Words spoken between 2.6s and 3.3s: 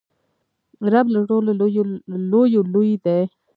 لوی دئ.